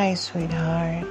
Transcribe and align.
Hai 0.00 0.16
sweetheart. 0.16 1.04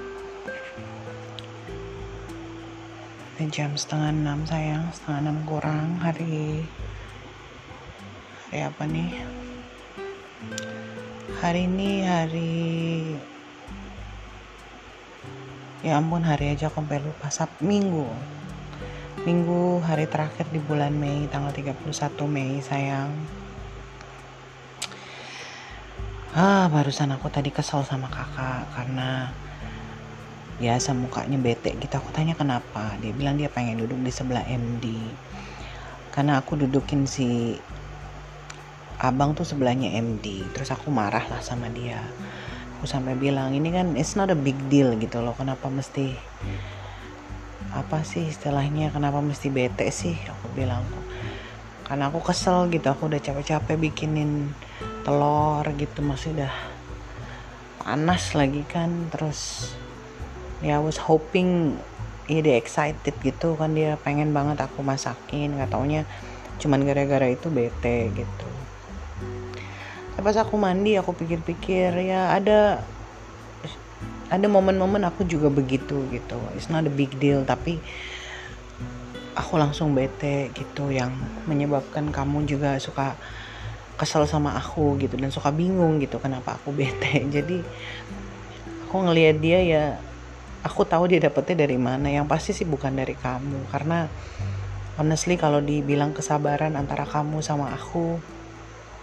Ini 3.37 3.45
jam 3.53 3.77
setengah 3.77 4.09
enam 4.09 4.41
sayang. 4.49 4.89
Setengah 4.89 5.29
enam 5.29 5.37
kurang 5.45 6.01
hari 6.01 6.65
Hari 8.49 8.65
apa 8.65 8.89
nih? 8.89 9.13
Hari 11.37 11.69
ini 11.69 12.01
hari 12.01 12.57
Ya 15.85 16.01
ampun 16.01 16.25
hari 16.25 16.57
aja 16.57 16.73
aku 16.73 16.81
sampai 16.81 16.97
lupa. 17.05 17.29
Sab 17.29 17.53
Minggu. 17.61 18.09
Minggu 19.21 19.85
hari 19.85 20.09
terakhir 20.09 20.49
di 20.49 20.57
bulan 20.65 20.97
Mei 20.97 21.29
Tanggal 21.29 21.53
31 21.53 21.93
Mei 22.25 22.57
sayang 22.57 23.13
ah 26.29 26.69
barusan 26.69 27.09
aku 27.09 27.25
tadi 27.33 27.49
kesel 27.49 27.81
sama 27.81 28.05
kakak 28.05 28.69
karena 28.77 29.33
biasa 30.61 30.93
mukanya 30.93 31.41
bete 31.41 31.73
gitu. 31.73 31.97
Aku 31.97 32.13
tanya 32.13 32.37
kenapa? 32.37 32.93
Dia 33.01 33.15
bilang 33.15 33.39
dia 33.39 33.49
pengen 33.49 33.81
duduk 33.81 33.97
di 34.05 34.11
sebelah 34.13 34.45
MD 34.45 34.85
karena 36.13 36.37
aku 36.37 36.53
dudukin 36.59 37.09
si 37.09 37.57
abang 38.99 39.31
tuh 39.33 39.47
sebelahnya 39.47 39.95
MD 39.97 40.43
terus 40.53 40.69
aku 40.69 40.93
marah 40.93 41.25
lah 41.33 41.41
sama 41.41 41.65
dia. 41.73 41.97
Aku 42.77 42.85
sampai 42.85 43.17
bilang 43.17 43.49
ini 43.57 43.73
kan 43.73 43.97
it's 43.97 44.13
not 44.13 44.29
a 44.29 44.37
big 44.37 44.57
deal 44.69 44.93
gitu 45.01 45.25
loh. 45.25 45.33
Kenapa 45.33 45.65
mesti 45.65 46.13
apa 47.73 48.05
sih 48.05 48.29
istilahnya 48.29 48.93
kenapa 48.93 49.17
mesti 49.17 49.49
bete 49.49 49.89
sih? 49.89 50.13
Aku 50.29 50.53
bilang 50.53 50.85
karena 51.89 52.13
aku 52.13 52.21
kesel 52.21 52.69
gitu. 52.69 52.85
Aku 52.85 53.09
udah 53.09 53.17
capek-capek 53.17 53.81
bikinin 53.81 54.53
telur 55.03 55.65
gitu 55.75 55.99
masih 56.03 56.35
udah 56.35 56.53
panas 57.83 58.35
lagi 58.35 58.63
kan. 58.67 59.09
Terus 59.11 59.71
ya 60.59 60.83
was 60.83 60.99
hoping 60.99 61.79
ya 62.29 62.43
excited 62.55 63.15
gitu 63.23 63.55
kan. 63.55 63.73
Dia 63.73 63.97
pengen 64.01 64.35
banget 64.35 64.61
aku 64.61 64.83
masakin 64.85 65.57
nggak 65.57 65.71
taunya 65.73 66.03
cuman 66.59 66.83
gara-gara 66.83 67.31
itu 67.31 67.47
bete 67.47 68.11
gitu. 68.13 68.47
Pas 70.19 70.35
aku 70.35 70.59
mandi 70.59 70.99
aku 70.99 71.15
pikir-pikir 71.15 71.95
ya 72.03 72.35
ada 72.35 72.83
ada 74.29 74.45
momen-momen 74.45 75.01
aku 75.07 75.23
juga 75.23 75.47
begitu 75.47 76.05
gitu. 76.11 76.37
It's 76.53 76.67
not 76.67 76.85
a 76.85 76.91
big 76.91 77.15
deal 77.17 77.47
tapi 77.47 77.79
aku 79.33 79.55
langsung 79.55 79.95
bete 79.95 80.51
gitu. 80.51 80.91
Yang 80.91 81.15
menyebabkan 81.47 82.11
kamu 82.11 82.43
juga 82.45 82.75
suka 82.83 83.15
kesel 83.99 84.23
sama 84.23 84.55
aku 84.55 84.95
gitu 84.95 85.19
dan 85.19 85.27
suka 85.27 85.51
bingung 85.51 85.99
gitu 85.99 86.23
kenapa 86.23 86.55
aku 86.55 86.71
bete. 86.71 87.19
Jadi 87.35 87.59
aku 88.87 88.95
ngelihat 89.03 89.37
dia 89.43 89.59
ya 89.59 89.83
aku 90.63 90.87
tahu 90.87 91.11
dia 91.11 91.19
dapetnya 91.19 91.67
dari 91.67 91.75
mana. 91.75 92.07
Yang 92.07 92.27
pasti 92.31 92.51
sih 92.55 92.63
bukan 92.63 92.95
dari 92.95 93.13
kamu. 93.19 93.67
Karena 93.75 94.07
honestly 94.95 95.35
kalau 95.35 95.59
dibilang 95.59 96.15
kesabaran 96.15 96.79
antara 96.79 97.03
kamu 97.03 97.43
sama 97.43 97.75
aku 97.75 98.19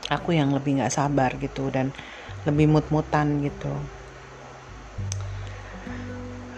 aku 0.08 0.32
yang 0.32 0.54
lebih 0.54 0.80
nggak 0.80 0.94
sabar 0.94 1.34
gitu 1.36 1.68
dan 1.68 1.92
lebih 2.48 2.70
mut-mutan 2.70 3.44
gitu. 3.44 3.72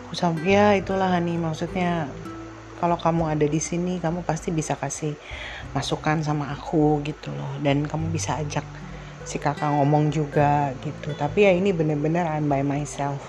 Aku 0.07 0.15
sama 0.15 0.41
ya 0.47 0.79
itulah 0.79 1.13
nih 1.21 1.37
maksudnya 1.37 2.07
kalau 2.79 2.95
kamu 2.95 3.35
ada 3.35 3.47
di 3.51 3.59
sini 3.59 3.99
kamu 3.99 4.23
pasti 4.23 4.55
bisa 4.55 4.79
kasih 4.79 5.19
masukan 5.75 6.23
sama 6.23 6.55
aku 6.55 7.03
gitu 7.03 7.35
loh. 7.35 7.59
Dan 7.59 7.85
kamu 7.85 8.15
bisa 8.15 8.39
ajak 8.39 8.65
si 9.29 9.37
kakak 9.37 9.75
ngomong 9.75 10.15
juga 10.15 10.73
gitu. 10.81 11.13
Tapi 11.19 11.45
ya 11.45 11.53
ini 11.53 11.75
bener-bener 11.75 12.25
I'm 12.25 12.47
by 12.47 12.63
myself. 12.63 13.21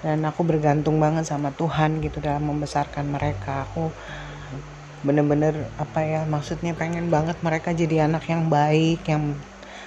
Dan 0.00 0.22
aku 0.22 0.46
bergantung 0.46 1.02
banget 1.02 1.26
sama 1.26 1.50
Tuhan 1.52 1.98
gitu 2.00 2.22
dalam 2.22 2.46
membesarkan 2.46 3.10
mereka. 3.10 3.66
Aku 3.68 3.90
bener-bener 5.02 5.70
apa 5.78 6.02
ya 6.02 6.26
maksudnya 6.26 6.74
pengen 6.74 7.06
banget 7.06 7.38
mereka 7.38 7.70
jadi 7.70 8.10
anak 8.10 8.26
yang 8.26 8.50
baik 8.50 9.06
yang 9.06 9.38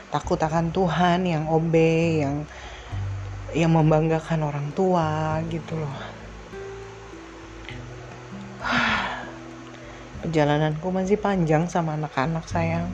takut 0.08 0.40
akan 0.40 0.72
Tuhan 0.72 1.28
yang 1.28 1.52
obe 1.52 2.24
yang 2.24 2.48
yang 3.52 3.76
membanggakan 3.76 4.48
orang 4.48 4.72
tua 4.72 5.44
gitu 5.52 5.76
loh 5.76 6.21
perjalananku 10.22 10.88
masih 10.94 11.18
panjang 11.18 11.66
sama 11.66 11.98
anak-anak 11.98 12.46
sayang. 12.46 12.88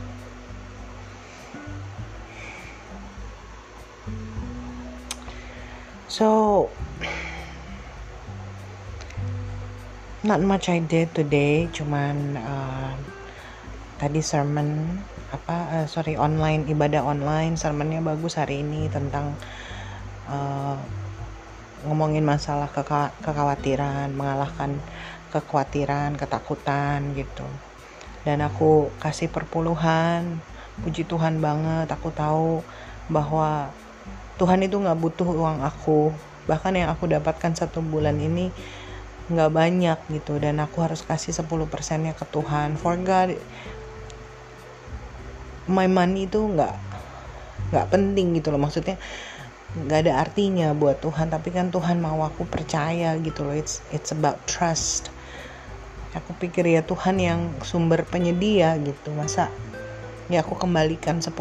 So 6.07 6.71
not 10.25 10.41
much 10.41 10.67
I 10.67 10.81
did 10.81 11.13
today 11.13 11.69
cuman 11.71 12.35
uh, 12.35 12.95
tadi 14.01 14.19
sermon 14.19 14.99
apa 15.29 15.55
uh, 15.71 15.85
sorry 15.87 16.19
online 16.19 16.67
ibadah 16.67 17.03
online 17.03 17.59
sermonnya 17.59 18.03
bagus 18.03 18.39
hari 18.39 18.63
ini 18.63 18.91
tentang 18.91 19.35
uh, 20.31 20.75
ngomongin 21.87 22.27
masalah 22.27 22.67
keka 22.71 23.13
kekhawatiran 23.23 24.11
mengalahkan 24.11 24.81
kekhawatiran 25.31 26.15
ketakutan 26.15 27.13
gitu. 27.15 27.45
Dan 28.27 28.43
aku 28.43 28.91
kasih 28.99 29.31
perpuluhan 29.31 30.43
puji 30.83 31.09
Tuhan 31.09 31.41
banget 31.41 31.89
aku 31.89 32.13
tahu 32.13 32.61
bahwa 33.09 33.73
Tuhan 34.37 34.61
itu 34.61 34.77
nggak 34.77 34.99
butuh 34.99 35.25
uang 35.25 35.65
aku. 35.65 36.13
Bahkan 36.45 36.77
yang 36.77 36.89
aku 36.93 37.09
dapatkan 37.09 37.57
satu 37.57 37.81
bulan 37.81 38.21
ini 38.21 38.53
nggak 39.27 39.51
banyak 39.51 39.99
gitu 40.13 40.39
dan 40.39 40.63
aku 40.63 40.85
harus 40.85 41.03
kasih 41.03 41.35
10 41.35 41.67
persennya 41.67 42.13
ke 42.13 42.23
Tuhan. 42.29 42.77
For 42.79 42.95
God 43.01 43.35
my 45.67 45.89
money 45.89 46.29
itu 46.29 46.39
nggak 46.39 46.75
nggak 47.73 47.87
penting 47.91 48.37
gitu 48.37 48.53
loh. 48.53 48.61
Maksudnya 48.61 48.95
nggak 49.77 49.99
ada 50.07 50.13
artinya 50.23 50.71
buat 50.71 51.01
Tuhan 51.03 51.27
tapi 51.27 51.51
kan 51.51 51.73
Tuhan 51.73 51.99
mau 51.99 52.21
aku 52.23 52.45
percaya 52.47 53.17
gitu 53.19 53.43
loh. 53.43 53.57
It's 53.57 53.81
it's 53.89 54.13
about 54.13 54.39
trust 54.45 55.09
aku 56.15 56.31
pikir 56.37 56.67
ya 56.67 56.85
Tuhan 56.85 57.19
yang 57.19 57.39
sumber 57.63 58.07
penyedia 58.07 58.77
gitu. 58.79 59.11
Masa 59.11 59.51
ya 60.27 60.43
aku 60.43 60.59
kembalikan 60.59 61.23
10% 61.23 61.31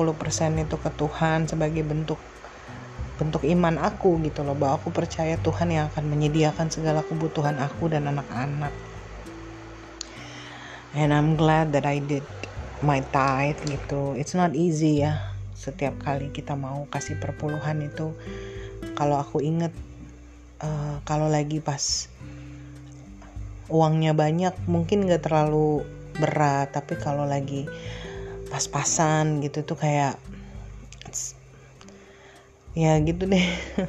itu 0.62 0.76
ke 0.78 0.90
Tuhan 0.94 1.50
sebagai 1.50 1.82
bentuk 1.82 2.18
bentuk 3.18 3.42
iman 3.46 3.78
aku 3.78 4.18
gitu 4.26 4.42
loh. 4.42 4.58
Bahwa 4.58 4.78
aku 4.80 4.90
percaya 4.90 5.38
Tuhan 5.38 5.70
yang 5.70 5.90
akan 5.92 6.04
menyediakan 6.10 6.72
segala 6.72 7.06
kebutuhan 7.06 7.60
aku 7.62 7.92
dan 7.92 8.10
anak-anak. 8.10 8.74
And 10.96 11.12
I'm 11.12 11.36
glad 11.36 11.76
that 11.76 11.84
I 11.84 12.00
did 12.00 12.24
my 12.80 13.04
tithe 13.12 13.60
gitu. 13.68 14.16
It's 14.16 14.32
not 14.32 14.56
easy 14.56 15.04
ya. 15.04 15.32
Setiap 15.52 16.00
kali 16.00 16.32
kita 16.32 16.56
mau 16.56 16.88
kasih 16.88 17.20
perpuluhan 17.20 17.84
itu 17.84 18.16
kalau 18.96 19.20
aku 19.20 19.44
inget 19.44 19.72
uh, 20.60 21.00
kalau 21.04 21.28
lagi 21.28 21.60
pas 21.60 22.08
uangnya 23.72 24.14
banyak 24.14 24.54
mungkin 24.70 25.10
gak 25.10 25.26
terlalu 25.26 25.82
berat 26.16 26.72
tapi 26.72 26.96
kalau 26.96 27.28
lagi 27.28 27.68
pas-pasan 28.48 29.42
gitu 29.42 29.66
tuh 29.66 29.76
kayak 29.76 30.16
ya 32.76 33.00
gitu 33.00 33.24
deh. 33.24 33.48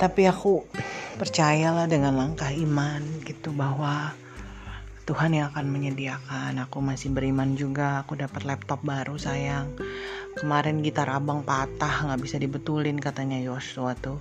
Tapi 0.00 0.24
aku 0.24 0.64
percayalah 1.20 1.84
dengan 1.84 2.16
langkah 2.16 2.48
iman 2.48 3.04
gitu 3.28 3.52
bahwa 3.52 4.16
Tuhan 5.08 5.32
yang 5.32 5.48
akan 5.48 5.72
menyediakan. 5.72 6.60
Aku 6.68 6.84
masih 6.84 7.08
beriman 7.08 7.56
juga 7.56 8.04
aku 8.04 8.20
dapat 8.20 8.44
laptop 8.44 8.84
baru 8.84 9.16
sayang. 9.16 9.72
Kemarin 10.36 10.84
gitar 10.84 11.08
abang 11.08 11.48
patah 11.48 12.04
nggak 12.04 12.20
bisa 12.20 12.36
dibetulin 12.36 13.00
katanya 13.00 13.40
Yosua 13.40 13.96
tuh 13.96 14.20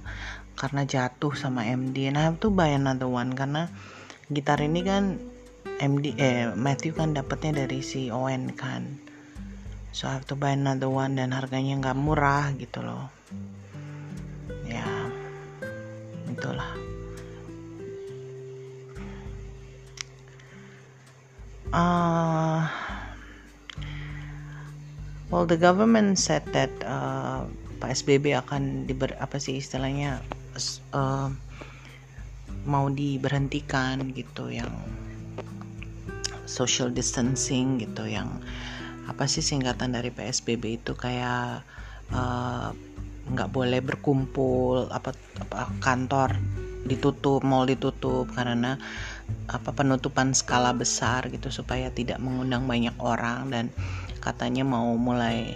karena 0.56 0.88
jatuh 0.88 1.36
sama 1.36 1.68
MD 1.68 2.08
nah 2.10 2.32
itu 2.32 2.50
buy 2.50 2.80
another 2.80 3.06
one 3.06 3.36
karena 3.36 3.68
gitar 4.32 4.64
ini 4.64 4.82
kan 4.82 5.20
MD 5.78 6.16
eh 6.18 6.56
Matthew 6.56 6.96
kan 6.96 7.12
dapatnya 7.12 7.68
dari 7.68 7.84
si 7.84 8.08
Owen 8.08 8.56
kan. 8.56 8.88
So 9.92 10.08
I 10.08 10.16
have 10.16 10.26
to 10.32 10.40
buy 10.40 10.56
another 10.56 10.88
one 10.88 11.20
dan 11.20 11.36
harganya 11.36 11.84
nggak 11.84 12.00
murah 12.00 12.56
gitu 12.56 12.80
loh 12.80 13.12
uh, 21.78 22.66
well 25.30 25.46
the 25.46 25.60
government 25.60 26.18
said 26.18 26.42
that 26.52 26.74
uh, 26.82 27.46
PSBB 27.78 28.34
akan 28.34 28.90
diber 28.90 29.14
apa 29.22 29.38
sih 29.38 29.62
istilahnya 29.62 30.26
uh, 30.98 31.30
mau 32.66 32.90
diberhentikan 32.90 34.12
gitu 34.18 34.50
yang 34.50 34.74
social 36.50 36.90
distancing 36.90 37.78
gitu 37.78 38.10
yang 38.10 38.42
apa 39.08 39.30
sih 39.30 39.46
singkatan 39.46 39.96
dari 39.96 40.12
PSBB 40.12 40.84
itu 40.84 40.98
kayak 40.98 41.64
uh, 42.12 42.74
nggak 43.28 43.50
boleh 43.52 43.80
berkumpul 43.84 44.88
apa, 44.92 45.16
apa 45.44 45.72
kantor 45.84 46.36
ditutup 46.88 47.44
mall 47.44 47.68
ditutup 47.68 48.32
karena 48.32 48.80
apa 49.48 49.72
penutupan 49.72 50.36
skala 50.36 50.76
besar 50.76 51.32
gitu 51.32 51.48
supaya 51.48 51.88
tidak 51.92 52.20
mengundang 52.20 52.68
banyak 52.68 52.96
orang. 53.00 53.48
Dan 53.52 53.66
katanya 54.20 54.68
mau 54.68 54.94
mulai 55.00 55.56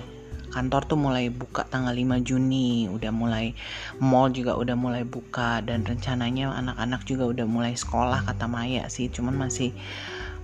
kantor 0.51 0.83
tuh 0.83 0.99
mulai 0.99 1.31
buka 1.31 1.63
tanggal 1.63 1.95
5 1.95 2.27
Juni 2.27 2.91
udah 2.91 3.11
mulai 3.15 3.55
mall 4.03 4.35
juga 4.35 4.59
udah 4.59 4.75
mulai 4.75 5.07
buka 5.07 5.63
dan 5.63 5.87
rencananya 5.87 6.51
anak-anak 6.51 7.07
juga 7.07 7.31
udah 7.31 7.47
mulai 7.47 7.73
sekolah 7.73 8.27
kata 8.27 8.51
Maya 8.51 8.91
sih. 8.91 9.07
Cuman 9.07 9.39
masih 9.39 9.71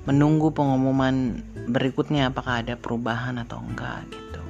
menunggu 0.07 0.55
pengumuman 0.55 1.43
berikutnya 1.67 2.31
apakah 2.31 2.63
ada 2.63 2.79
perubahan 2.79 3.35
atau 3.43 3.59
enggak 3.59 4.07
gitu. 4.07 4.41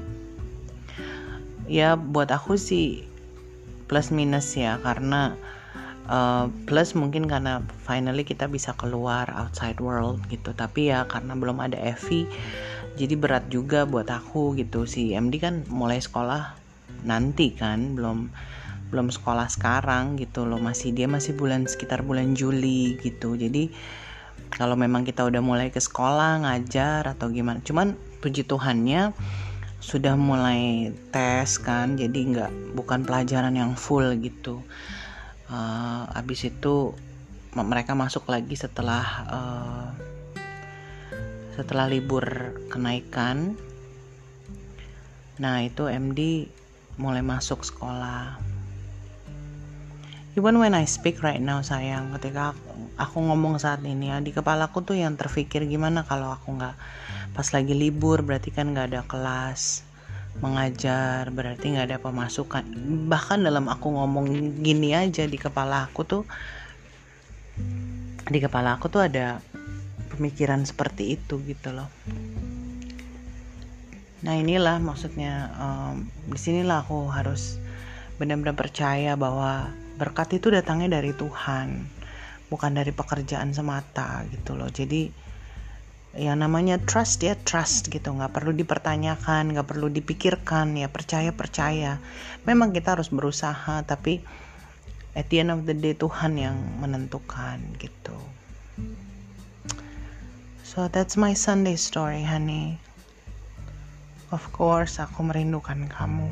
Ya 1.65 1.97
buat 1.97 2.29
aku 2.29 2.55
sih 2.55 3.09
plus 3.89 4.13
minus 4.13 4.53
ya 4.53 4.77
karena 4.85 5.33
uh, 6.07 6.49
plus 6.65 6.95
mungkin 6.95 7.27
karena 7.27 7.63
finally 7.83 8.23
kita 8.23 8.47
bisa 8.47 8.73
keluar 8.75 9.29
outside 9.35 9.77
world 9.79 10.23
gitu. 10.31 10.51
Tapi 10.55 10.91
ya 10.91 11.05
karena 11.05 11.35
belum 11.35 11.59
ada 11.61 11.77
Evi 11.77 12.27
jadi 12.97 13.13
berat 13.13 13.45
juga 13.53 13.85
buat 13.85 14.09
aku 14.09 14.57
gitu. 14.57 14.89
Si 14.89 15.13
MD 15.13 15.37
kan 15.37 15.63
mulai 15.69 16.01
sekolah 16.01 16.57
nanti 17.05 17.53
kan 17.53 17.93
belum 17.93 18.33
belum 18.89 19.07
sekolah 19.11 19.47
sekarang 19.51 20.17
gitu 20.17 20.47
loh. 20.47 20.57
Masih 20.57 20.95
dia 20.95 21.05
masih 21.05 21.37
bulan 21.37 21.69
sekitar 21.69 22.01
bulan 22.01 22.33
Juli 22.33 22.97
gitu. 23.03 23.37
Jadi 23.37 23.69
kalau 24.47 24.79
memang 24.79 25.03
kita 25.03 25.27
udah 25.27 25.43
mulai 25.43 25.69
ke 25.69 25.77
sekolah 25.77 26.47
ngajar 26.47 27.05
atau 27.05 27.29
gimana. 27.29 27.61
Cuman 27.61 27.93
puji 28.23 28.47
Tuhannya 28.47 29.13
sudah 29.77 30.17
mulai 30.17 30.89
tes 31.13 31.61
kan 31.61 31.93
jadi 31.95 32.19
nggak 32.33 32.51
bukan 32.73 33.05
pelajaran 33.05 33.53
yang 33.53 33.77
full 33.77 34.09
gitu 34.17 34.65
uh, 35.51 36.07
abis 36.15 36.51
itu 36.51 36.93
mereka 37.57 37.97
masuk 37.97 38.29
lagi 38.29 38.53
setelah 38.53 39.05
uh, 39.27 39.87
setelah 41.57 41.89
libur 41.89 42.53
kenaikan. 42.69 43.57
Nah 45.41 45.65
itu 45.65 45.89
MD 45.89 46.49
mulai 47.01 47.25
masuk 47.25 47.65
sekolah. 47.65 48.37
Even 50.37 50.61
when 50.61 50.77
I 50.77 50.85
speak 50.85 51.25
right 51.25 51.41
now 51.41 51.65
sayang 51.65 52.13
ketika 52.13 52.53
aku, 52.53 52.61
aku 52.93 53.17
ngomong 53.25 53.57
saat 53.57 53.81
ini 53.81 54.13
ya 54.13 54.21
di 54.21 54.29
kepalaku 54.29 54.85
tuh 54.85 54.93
yang 54.93 55.17
terpikir 55.17 55.65
gimana 55.65 56.05
kalau 56.05 56.29
aku 56.29 56.53
nggak 56.53 56.77
pas 57.33 57.47
lagi 57.49 57.73
libur 57.73 58.21
berarti 58.21 58.53
kan 58.53 58.69
nggak 58.69 58.93
ada 58.93 59.01
kelas 59.09 59.81
mengajar 60.39 61.29
berarti 61.33 61.73
nggak 61.73 61.87
ada 61.93 61.99
pemasukan. 61.99 62.63
Bahkan 63.09 63.39
dalam 63.41 63.65
aku 63.69 63.87
ngomong 63.93 64.59
gini 64.61 64.93
aja 64.93 65.25
di 65.25 65.37
kepala 65.37 65.89
aku 65.89 66.01
tuh 66.05 66.23
di 68.27 68.39
kepala 68.43 68.77
aku 68.77 68.91
tuh 68.91 69.07
ada 69.07 69.41
pemikiran 70.13 70.61
seperti 70.67 71.17
itu 71.17 71.41
gitu 71.45 71.73
loh. 71.73 71.89
Nah 74.25 74.33
inilah 74.33 74.81
maksudnya 74.81 75.53
um, 75.57 76.09
di 76.29 76.39
sinilah 76.41 76.83
aku 76.85 77.07
harus 77.13 77.61
benar-benar 78.17 78.57
percaya 78.57 79.13
bahwa 79.13 79.69
berkat 79.97 80.41
itu 80.41 80.49
datangnya 80.49 81.01
dari 81.01 81.13
Tuhan 81.13 81.85
bukan 82.49 82.71
dari 82.73 82.89
pekerjaan 82.93 83.53
semata 83.53 84.25
gitu 84.33 84.57
loh. 84.57 84.69
Jadi 84.69 85.09
yang 86.17 86.41
namanya 86.41 86.81
trust 86.81 87.21
ya 87.21 87.37
trust 87.37 87.93
gitu 87.93 88.09
nggak 88.09 88.33
perlu 88.33 88.51
dipertanyakan 88.57 89.53
nggak 89.53 89.67
perlu 89.69 89.87
dipikirkan 89.93 90.73
ya 90.73 90.89
percaya 90.89 91.29
percaya 91.29 92.01
memang 92.49 92.73
kita 92.73 92.97
harus 92.97 93.13
berusaha 93.13 93.85
tapi 93.85 94.25
at 95.13 95.29
the 95.29 95.45
end 95.45 95.53
of 95.53 95.69
the 95.69 95.77
day 95.77 95.93
Tuhan 95.93 96.41
yang 96.41 96.57
menentukan 96.81 97.61
gitu 97.77 98.17
So 100.77 100.85
that's 100.85 101.17
my 101.17 101.33
Sunday 101.33 101.73
story, 101.73 102.21
honey. 102.21 102.77
Of 104.29 104.45
course, 104.53 105.01
aku 105.01 105.25
merindukan 105.25 105.89
kamu. 105.89 106.29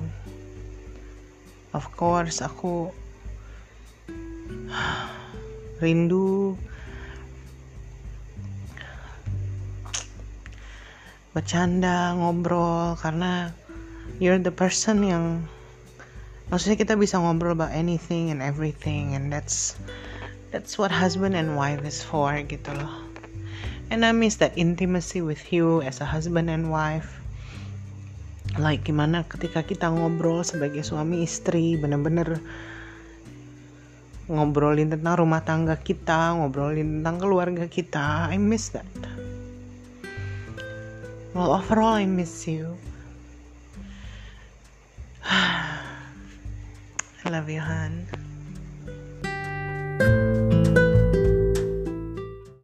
Of 1.74 1.90
course, 1.98 2.46
aku 2.46 2.94
rindu 5.82 6.60
bercanda, 11.36 12.16
ngobrol 12.16 12.96
karena 12.96 13.52
you're 14.24 14.40
the 14.40 14.56
person 14.56 15.04
yang 15.04 15.44
maksudnya 16.48 16.80
kita 16.80 16.96
bisa 16.96 17.20
ngobrol 17.20 17.52
about 17.52 17.76
anything 17.76 18.32
and 18.32 18.40
everything 18.40 19.20
and 19.20 19.36
that's 19.36 19.76
that's 20.56 20.80
what 20.80 20.96
husband 20.96 21.36
and 21.36 21.60
wife 21.60 21.84
is 21.84 22.00
for 22.00 22.32
gitu 22.48 22.72
loh. 22.80 23.04
And 23.92 24.08
I 24.08 24.16
miss 24.16 24.40
that 24.40 24.56
intimacy 24.56 25.20
with 25.20 25.52
you 25.52 25.84
as 25.84 26.00
a 26.00 26.08
husband 26.08 26.48
and 26.48 26.72
wife. 26.72 27.20
Like 28.56 28.88
gimana 28.88 29.28
ketika 29.28 29.68
kita 29.68 29.92
ngobrol 29.92 30.48
sebagai 30.48 30.88
suami 30.88 31.28
istri 31.28 31.76
bener-bener 31.76 32.40
ngobrolin 34.32 34.90
tentang 34.90 35.22
rumah 35.22 35.44
tangga 35.44 35.76
kita 35.78 36.40
ngobrolin 36.40 37.04
tentang 37.04 37.20
keluarga 37.20 37.68
kita 37.70 38.32
I 38.32 38.40
miss 38.42 38.74
that 38.74 38.88
well 41.36 41.52
overall 41.52 41.94
I 41.94 42.06
miss 42.06 42.48
you. 42.48 42.78
I 45.26 45.82
love 47.26 47.50
you 47.50 47.60
Han 47.60 48.08